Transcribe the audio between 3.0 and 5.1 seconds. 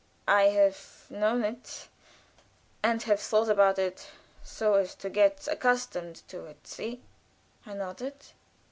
have thought about it so as